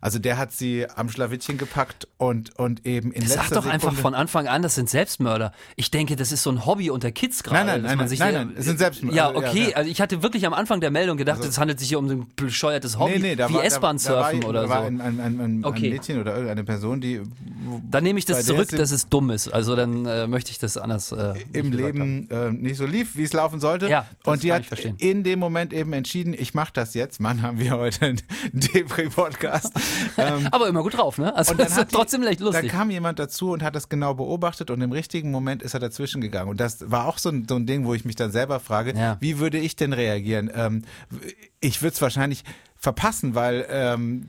[0.00, 3.90] Also der hat sie am Schlawittchen gepackt und, und eben in letzter Sag doch einfach
[3.90, 5.52] Sekunde von Anfang an, das sind Selbstmörder.
[5.76, 7.66] Ich denke, das ist so ein Hobby unter Kids gerade.
[7.66, 9.16] Nein, nein, dass nein, man nein, sich nein, nein, es sind Selbstmörder.
[9.16, 9.70] Ja, Also, ja, okay.
[9.70, 9.76] ja.
[9.76, 12.26] Also ich hatte wirklich am Anfang der Meldung gedacht, es handelt sich hier um ein
[12.36, 14.86] bescheuertes Hobby, wie da S-Bahn-Surfen war, oder da war so.
[14.86, 15.86] ein, ein, ein, ein, Okay.
[15.86, 17.20] ein Mädchen oder irgendeine Person, die
[17.90, 19.48] Dann nehme ich das der zurück, dass es dumm ist.
[19.48, 21.72] Also dann äh, möchte ich das anders äh, im.
[21.72, 23.88] Leben äh, nicht so lief, wie es laufen sollte.
[23.88, 24.64] Ja, das und die hat
[24.98, 27.20] in dem Moment eben entschieden, ich mache das jetzt.
[27.20, 29.72] Mann, haben wir heute einen Depri-Podcast.
[30.18, 31.34] ähm, Aber immer gut drauf, ne?
[31.34, 32.70] Also Und dann das ist die- trotzdem Da lustig.
[32.70, 36.20] kam jemand dazu und hat das genau beobachtet und im richtigen Moment ist er dazwischen
[36.20, 36.50] gegangen.
[36.50, 38.94] Und das war auch so ein, so ein Ding, wo ich mich dann selber frage,
[38.96, 39.16] Ja.
[39.20, 40.50] wie würde ich denn reagieren?
[40.54, 40.82] Ähm,
[41.60, 42.44] ich würde es wahrscheinlich
[42.76, 44.28] verpassen, weil ähm,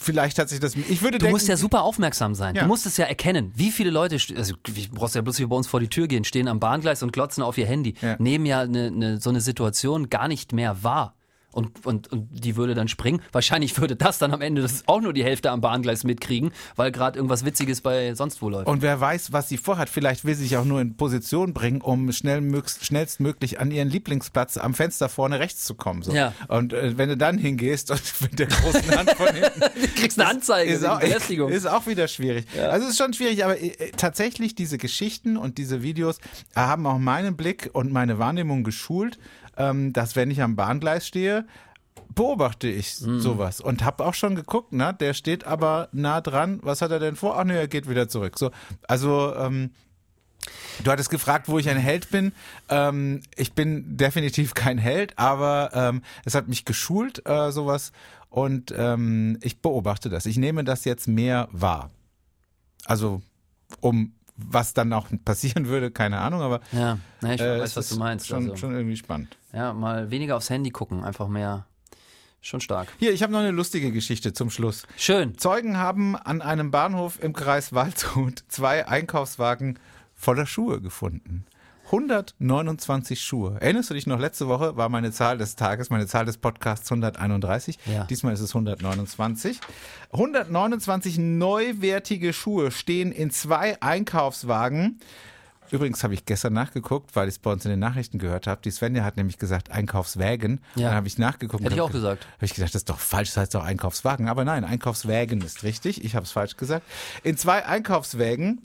[0.00, 0.74] vielleicht hat sich das.
[0.74, 2.54] Ich würde Du denken, musst ja super aufmerksam sein.
[2.54, 2.62] Ja.
[2.62, 3.52] Du musst es ja erkennen.
[3.54, 6.24] Wie viele Leute, also du brauchst ja bloß hier bei uns vor die Tür gehen,
[6.24, 8.16] stehen am Bahngleis und glotzen auf ihr Handy, Ja.
[8.18, 11.14] nehmen ja eine, eine, so eine Situation gar nicht mehr wahr.
[11.52, 13.20] Und, und, und die würde dann springen.
[13.30, 16.90] Wahrscheinlich würde das dann am Ende das auch nur die Hälfte am Bahngleis mitkriegen, weil
[16.92, 18.68] gerade irgendwas Witziges bei sonst wo läuft.
[18.68, 19.88] Und wer weiß, was sie vorhat.
[19.88, 22.42] Vielleicht will sie sich auch nur in Position bringen, um schnell,
[22.80, 26.02] schnellstmöglich an ihren Lieblingsplatz am Fenster vorne rechts zu kommen.
[26.02, 26.12] So.
[26.12, 26.32] Ja.
[26.48, 30.18] Und äh, wenn du dann hingehst und mit der großen Hand von hinten du kriegst
[30.18, 31.50] eine Anzeige ist wegen auch, Belästigung.
[31.52, 32.46] ist auch wieder schwierig.
[32.58, 36.18] Also es ist schon schwierig, aber äh, tatsächlich diese Geschichten und diese Videos
[36.56, 39.18] haben auch meinen Blick und meine Wahrnehmung geschult,
[39.56, 41.46] ähm, dass wenn ich am Bahngleis stehe,
[42.14, 43.20] beobachte ich Mhm.
[43.20, 46.60] sowas und habe auch schon geguckt, na, der steht aber nah dran.
[46.62, 47.38] Was hat er denn vor?
[47.38, 48.38] Ach nee, er geht wieder zurück.
[48.38, 48.50] So,
[48.88, 49.70] also ähm,
[50.82, 52.32] Du hattest gefragt, wo ich ein Held bin.
[52.68, 57.92] Ähm, ich bin definitiv kein Held, aber ähm, es hat mich geschult, äh, sowas.
[58.28, 60.26] Und ähm, ich beobachte das.
[60.26, 61.90] Ich nehme das jetzt mehr wahr.
[62.86, 63.22] Also,
[63.80, 67.88] um was dann auch passieren würde, keine Ahnung, aber ja, na, ich äh, weiß, was
[67.88, 68.26] du meinst.
[68.26, 69.36] Schon, also, schon irgendwie spannend.
[69.52, 71.66] ja, mal weniger aufs Handy gucken, einfach mehr.
[72.44, 72.88] Schon stark.
[72.98, 74.84] Hier, ich habe noch eine lustige Geschichte zum Schluss.
[74.96, 75.38] Schön.
[75.38, 79.78] Zeugen haben an einem Bahnhof im Kreis Waldshut zwei Einkaufswagen
[80.12, 81.46] voller Schuhe gefunden.
[81.92, 83.58] 129 Schuhe.
[83.60, 86.90] Erinnerst du dich noch, letzte Woche war meine Zahl des Tages, meine Zahl des Podcasts
[86.90, 87.78] 131.
[87.84, 88.04] Ja.
[88.04, 89.60] Diesmal ist es 129.
[90.12, 95.00] 129 neuwertige Schuhe stehen in zwei Einkaufswagen.
[95.70, 98.60] Übrigens habe ich gestern nachgeguckt, weil ich es bei uns in den Nachrichten gehört habe.
[98.62, 100.60] Die Svenja hat nämlich gesagt Einkaufswägen.
[100.76, 100.88] Ja.
[100.88, 101.62] Dann habe ich nachgeguckt.
[101.64, 102.26] Hätte ich auch ge- gesagt.
[102.36, 104.28] Habe ich gedacht, das ist doch falsch, das heißt doch Einkaufswagen.
[104.28, 106.04] Aber nein, Einkaufswägen ist richtig.
[106.04, 106.84] Ich habe es falsch gesagt.
[107.22, 108.60] In zwei Einkaufswägen,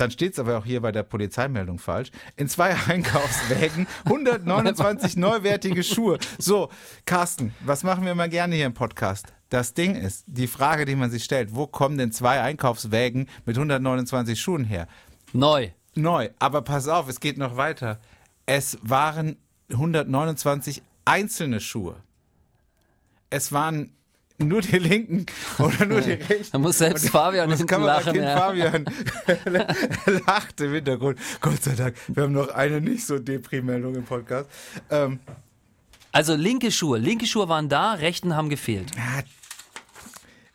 [0.00, 5.82] dann steht es aber auch hier bei der Polizeimeldung falsch, in zwei Einkaufswägen 129 neuwertige
[5.82, 6.18] Schuhe.
[6.38, 6.70] So,
[7.04, 9.26] Carsten, was machen wir mal gerne hier im Podcast?
[9.50, 13.56] Das Ding ist, die Frage, die man sich stellt, wo kommen denn zwei Einkaufswägen mit
[13.56, 14.86] 129 Schuhen her?
[15.32, 15.70] Neu.
[15.94, 17.98] Neu, aber pass auf, es geht noch weiter.
[18.46, 19.36] Es waren
[19.70, 21.96] 129 einzelne Schuhe.
[23.28, 23.92] Es waren
[24.40, 25.26] nur die linken
[25.58, 26.48] oder nur die rechten.
[26.52, 28.14] Da muss selbst Fabian das hinten lachen.
[28.16, 28.36] Ja.
[28.36, 28.84] Fabian
[30.26, 31.18] lacht im Hintergrund.
[31.40, 34.48] Gott sei Dank, wir haben noch eine nicht so Depri-Meldung im Podcast.
[34.90, 35.20] Ähm,
[36.12, 36.98] Also linke Schuhe.
[36.98, 38.90] Linke Schuhe waren da, rechten haben gefehlt.
[38.96, 39.22] ja,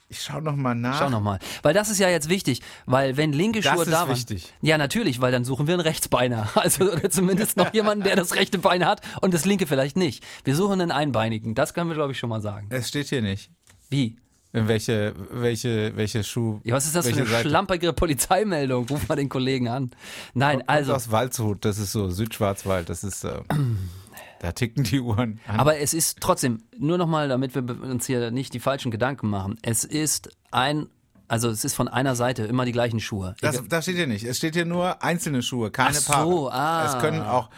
[0.08, 1.00] ich schau noch mal nach.
[1.00, 1.39] Schau nochmal.
[1.63, 4.15] Weil das ist ja jetzt wichtig, weil wenn linke Das Schuhe ist da waren.
[4.15, 4.54] wichtig.
[4.62, 6.48] Ja, natürlich, weil dann suchen wir einen Rechtsbeiner.
[6.56, 10.24] Also oder zumindest noch jemanden, der das rechte Bein hat und das linke vielleicht nicht.
[10.43, 11.56] Wir suchen einen Einbeinigen.
[11.56, 12.67] Das können wir, glaube ich, schon mal sagen.
[12.69, 13.50] Es steht hier nicht.
[13.89, 14.17] Wie?
[14.54, 16.62] In welche, welche, welche Schuh.
[16.63, 17.50] Ja, was ist das für eine Seite?
[17.50, 18.88] schlampige Polizeimeldung?
[18.88, 19.91] Ruf mal den Kollegen an.
[20.34, 20.93] Nein, Kommt also.
[20.93, 23.41] aus Waldshut, das ist so Südschwarzwald, das ist, äh,
[24.39, 25.41] da ticken die Uhren.
[25.48, 25.60] an.
[25.60, 29.58] Aber es ist trotzdem, nur nochmal, damit wir uns hier nicht die falschen Gedanken machen.
[29.62, 30.88] Es ist ein,
[31.28, 33.36] also es ist von einer Seite immer die gleichen Schuhe.
[33.41, 34.24] Das, das steht hier nicht.
[34.24, 36.54] Es steht hier nur einzelne Schuhe, keine Ach so, Paare.
[36.54, 36.86] ah.
[36.95, 37.50] Es können auch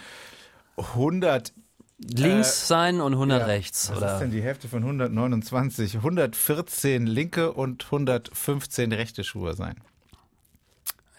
[0.77, 1.53] 100.
[1.99, 3.89] Links sein und 100 ja, rechts.
[3.89, 4.13] Was oder?
[4.13, 5.95] ist denn die Hälfte von 129?
[5.95, 9.75] 114 linke und 115 rechte Schuhe sein.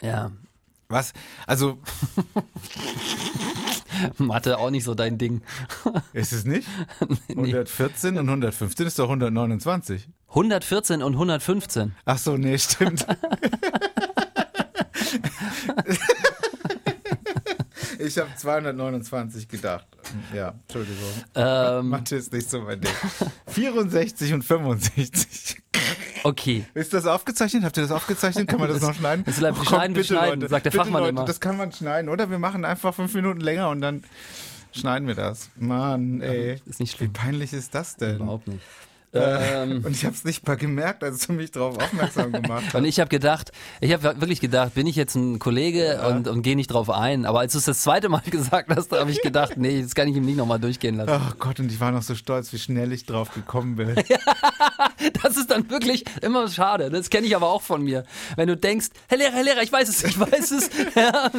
[0.00, 0.30] Ja,
[0.88, 1.12] Was?
[1.48, 1.78] Also,
[4.18, 5.42] Mathe auch nicht so dein Ding.
[6.12, 6.68] ist es nicht?
[7.28, 10.08] 114 und 115 ist doch 129.
[10.28, 11.96] 114 und 115.
[12.04, 13.04] Ach so, nee, stimmt.
[17.98, 19.86] ich habe 229 gedacht.
[20.34, 21.04] Ja, Entschuldigung.
[21.34, 22.90] Ähm, Mathe ist nicht so mein Ding.
[23.48, 25.62] 64 und 65.
[26.24, 26.64] okay.
[26.74, 27.64] Ist das aufgezeichnet?
[27.64, 28.48] Habt ihr das aufgezeichnet?
[28.48, 29.24] Kann man das, Das- noch schneiden?
[29.24, 31.24] das bleibt Oh, schneiden, bitte, beschneiden, Leute, sagt der bitte, Fachmann Leute, immer.
[31.24, 32.30] Das kann man schneiden, oder?
[32.30, 34.04] Wir machen einfach fünf Minuten länger und dann
[34.72, 35.50] schneiden wir das.
[35.56, 36.60] Mann, ey.
[36.66, 37.12] Ist nicht Wie schlimm.
[37.12, 38.16] peinlich ist das denn?
[38.16, 38.60] Überhaupt nicht.
[39.12, 42.64] Äh, Ähm, und ich habe es nicht mal gemerkt, als du mich darauf aufmerksam gemacht
[42.66, 42.74] hast.
[42.74, 46.42] und ich habe gedacht, ich habe wirklich gedacht, bin ich jetzt ein Kollege und, und
[46.42, 47.24] gehe nicht drauf ein.
[47.24, 50.08] Aber als du es das zweite Mal gesagt hast, habe ich gedacht, nee, das kann
[50.08, 51.10] ich ihm nicht nochmal durchgehen lassen.
[51.10, 53.94] Oh Gott, und ich war noch so stolz, wie schnell ich drauf gekommen bin.
[55.22, 56.90] Das ist dann wirklich immer schade.
[56.90, 58.04] Das kenne ich aber auch von mir.
[58.36, 60.70] Wenn du denkst, Herr Lehrer, Herr Lehrer, ich weiß es, ich weiß es.
[60.94, 61.30] Ja,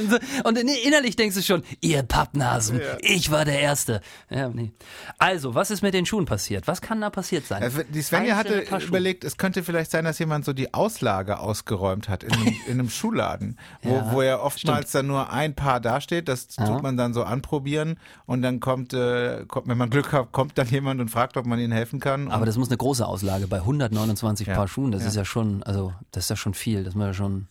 [0.46, 2.98] und innerlich denkst du schon, ihr Pappnasen, Ja.
[3.02, 4.02] ich war der Erste.
[4.30, 4.72] Ja, nee.
[5.18, 6.68] Also, was ist mit den Schuhen passiert?
[6.68, 7.59] Was kann da passiert sein?
[7.62, 11.39] Also die Svenja Einzelne hatte überlegt, es könnte vielleicht sein, dass jemand so die Auslage
[11.39, 15.56] ausgeräumt hat in einem, in einem Schuhladen, wo, Ja, wo ja oftmals dann nur ein
[15.56, 16.28] Paar dasteht.
[16.28, 20.32] Das tut man dann so anprobieren und dann kommt, äh, kommt, wenn man Glück hat,
[20.32, 22.30] kommt dann jemand und fragt, ob man ihnen helfen kann.
[22.32, 24.56] Aber das muss eine große Auslage bei 129 Ja.
[24.56, 24.91] Paar Schuhen.
[24.91, 25.08] Das Ja.
[25.10, 26.84] ist ja schon, also das ist ja schon viel.
[26.84, 27.48] Das muss ja schon.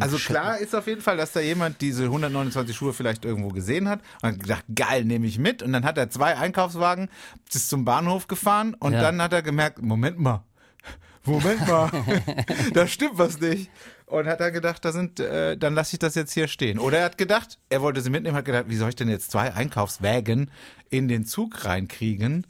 [0.00, 3.88] also klar ist auf jeden Fall, dass da jemand diese 129 Schuhe vielleicht irgendwo gesehen
[3.88, 5.62] hat und hat gedacht, geil, nehme ich mit.
[5.62, 7.08] Und dann hat er zwei Einkaufswagen
[7.52, 9.00] bis zum Bahnhof gefahren und Ja.
[9.02, 10.44] dann hat er gemerkt, Moment mal,
[11.24, 11.90] Moment mal,
[12.74, 13.70] da stimmt was nicht.
[14.06, 16.78] Und hat er gedacht, da sind, äh, dann lasse ich das jetzt hier stehen.
[16.78, 19.30] Oder er hat gedacht, er wollte sie mitnehmen, hat gedacht, wie soll ich denn jetzt
[19.30, 20.50] zwei Einkaufswägen
[20.90, 22.46] in den Zug reinkriegen?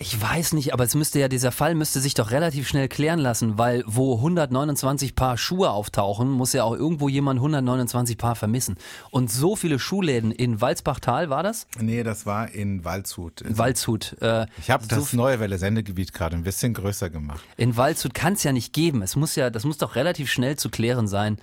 [0.00, 3.18] Ich weiß nicht, aber es müsste ja, dieser Fall müsste sich doch relativ schnell klären
[3.18, 8.76] lassen, weil wo 129 Paar Schuhe auftauchen, muss ja auch irgendwo jemand 129 Paar vermissen.
[9.10, 11.66] Und so viele Schuhläden in Walzbachtal war das?
[11.80, 13.42] Nee, das war in Waldshut.
[13.48, 14.16] Waldshut.
[14.22, 17.40] Äh, Ich habe so das neue Welle Sendegebiet gerade ein bisschen größer gemacht.
[17.56, 19.02] In Waldshut kann es ja nicht geben.
[19.02, 21.38] Es muss ja, das muss doch relativ schnell zu klären sein,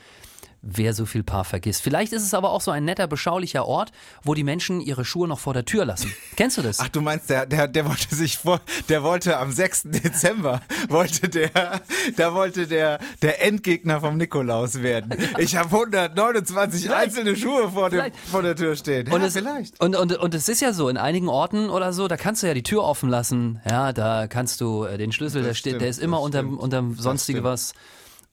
[0.65, 1.81] wer so viel Paar vergisst.
[1.81, 3.91] Vielleicht ist es aber auch so ein netter, beschaulicher Ort,
[4.23, 6.11] wo die Menschen ihre Schuhe noch vor der Tür lassen.
[6.35, 6.79] Kennst du das?
[6.79, 9.83] Ach, du meinst, der, der, der wollte sich vor, der wollte am 6.
[9.85, 11.81] Dezember, wollte der,
[12.17, 15.13] da wollte der, der Endgegner vom Nikolaus werden.
[15.37, 19.11] Ich habe 129 einzelne Schuhe vor, dem, vor der Tür stehen.
[19.11, 19.79] Und ja, es, vielleicht.
[19.79, 22.47] Und, und, und es ist ja so, in einigen Orten oder so, da kannst du
[22.47, 23.61] ja die Tür offen lassen.
[23.69, 26.45] Ja, da kannst du äh, den Schlüssel, der steht, der stimmt, ist immer das unterm,
[26.47, 26.61] stimmt.
[26.61, 27.45] unterm sonstige stimmt.
[27.45, 27.73] was.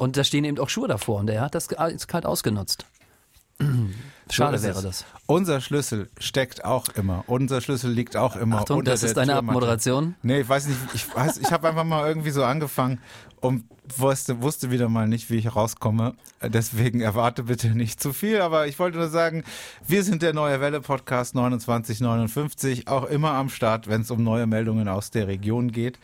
[0.03, 2.87] Und da stehen eben auch Schuhe davor und der hat das eiskalt ausgenutzt.
[4.33, 5.05] Schade ist wäre das.
[5.27, 7.23] Unser Schlüssel steckt auch immer.
[7.29, 9.47] Unser Schlüssel liegt auch immer Achtung, unter das ist deine Türmatte.
[9.47, 10.17] Abmoderation.
[10.25, 12.99] Nee, ich weiß nicht, ich weiß, ich habe einfach mal irgendwie so angefangen
[13.41, 13.65] und
[13.97, 16.15] wusste, wusste wieder mal nicht, wie ich rauskomme.
[16.43, 19.45] Deswegen erwarte bitte nicht zu viel, aber ich wollte nur sagen,
[19.87, 24.49] wir sind der Neue Welle Podcast 2959, auch immer am Start, wenn es um neue
[24.49, 26.01] Meldungen aus der Region geht.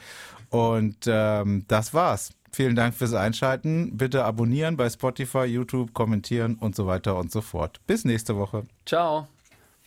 [0.51, 2.31] Und ähm, das war's.
[2.53, 3.97] Vielen Dank fürs Einschalten.
[3.97, 7.81] Bitte abonnieren bei Spotify, YouTube, kommentieren und so weiter und so fort.
[7.87, 8.65] Bis nächste Woche.
[8.87, 9.29] Ciao.